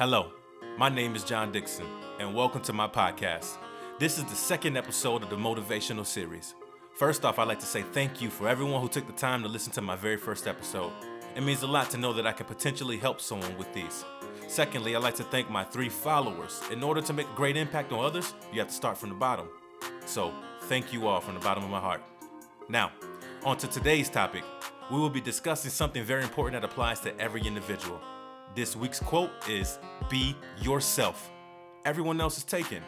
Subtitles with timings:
[0.00, 0.32] Hello,
[0.78, 1.84] my name is John Dixon,
[2.18, 3.58] and welcome to my podcast.
[3.98, 6.54] This is the second episode of the motivational series.
[6.94, 9.48] First off, I'd like to say thank you for everyone who took the time to
[9.50, 10.90] listen to my very first episode.
[11.36, 14.06] It means a lot to know that I can potentially help someone with these.
[14.48, 16.62] Secondly, I'd like to thank my three followers.
[16.72, 19.16] In order to make a great impact on others, you have to start from the
[19.16, 19.50] bottom.
[20.06, 20.32] So,
[20.62, 22.00] thank you all from the bottom of my heart.
[22.70, 22.90] Now,
[23.44, 24.44] on to today's topic.
[24.90, 28.00] We will be discussing something very important that applies to every individual.
[28.52, 29.78] This week's quote is
[30.08, 31.30] Be yourself.
[31.84, 32.82] Everyone else is taken.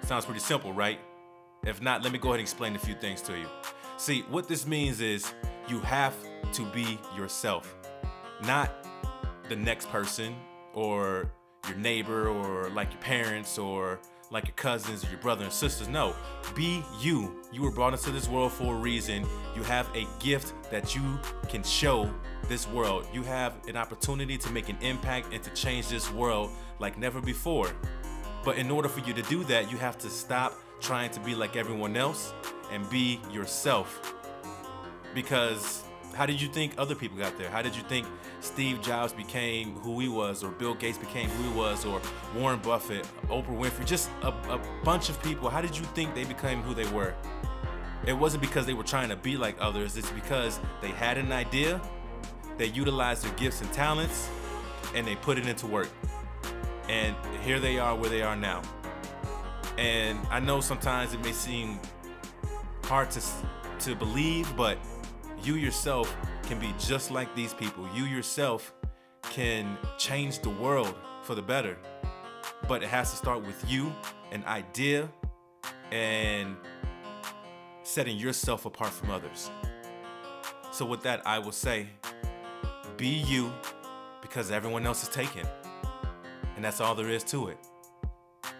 [0.00, 0.98] Sounds pretty simple, right?
[1.66, 3.46] If not, let me go ahead and explain a few things to you.
[3.98, 5.30] See, what this means is
[5.68, 6.14] you have
[6.54, 7.74] to be yourself,
[8.44, 8.70] not
[9.50, 10.34] the next person
[10.72, 11.30] or
[11.68, 15.86] your neighbor or like your parents or like your cousins or your brother and sisters.
[15.86, 16.14] No,
[16.54, 17.36] be you.
[17.52, 19.26] You were brought into this world for a reason.
[19.54, 21.18] You have a gift that you
[21.48, 22.12] can show
[22.48, 23.06] this world.
[23.12, 27.20] You have an opportunity to make an impact and to change this world like never
[27.20, 27.70] before.
[28.44, 31.34] But in order for you to do that, you have to stop trying to be
[31.34, 32.32] like everyone else
[32.72, 34.14] and be yourself.
[35.14, 37.48] Because how did you think other people got there?
[37.48, 38.06] How did you think
[38.40, 42.00] Steve Jobs became who he was, or Bill Gates became who he was, or
[42.36, 45.48] Warren Buffett, Oprah Winfrey, just a, a bunch of people?
[45.48, 47.14] How did you think they became who they were?
[48.06, 51.30] It wasn't because they were trying to be like others, it's because they had an
[51.30, 51.80] idea,
[52.58, 54.28] they utilize their gifts and talents,
[54.94, 55.88] and they put it into work.
[56.88, 58.62] And here they are where they are now.
[59.78, 61.80] And I know sometimes it may seem
[62.84, 63.22] hard to,
[63.80, 64.78] to believe, but
[65.42, 67.88] you yourself can be just like these people.
[67.94, 68.74] You yourself
[69.22, 71.78] can change the world for the better.
[72.68, 73.92] But it has to start with you,
[74.30, 75.08] an idea,
[75.90, 76.56] and
[77.82, 79.50] setting yourself apart from others.
[80.70, 81.88] So, with that, I will say
[83.02, 83.52] be you
[84.20, 85.44] because everyone else is taken.
[86.54, 87.58] And that's all there is to it.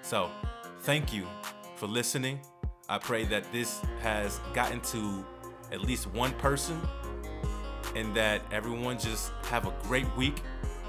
[0.02, 0.32] So,
[0.80, 1.28] thank you
[1.76, 2.40] for listening.
[2.88, 5.24] I pray that this has gotten to
[5.70, 6.80] at least one person
[7.94, 10.42] and that everyone just have a great week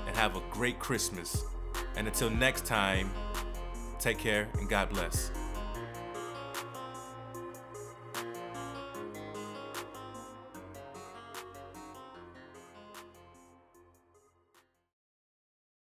[0.08, 1.46] and have a great Christmas.
[1.96, 3.12] And until next time,
[4.00, 5.30] take care and God bless.